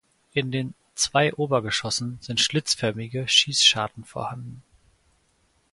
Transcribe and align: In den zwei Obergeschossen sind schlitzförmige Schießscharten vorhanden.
In 0.33 0.51
den 0.51 0.73
zwei 0.95 1.31
Obergeschossen 1.31 2.17
sind 2.21 2.39
schlitzförmige 2.39 3.27
Schießscharten 3.27 4.03
vorhanden. 4.03 4.63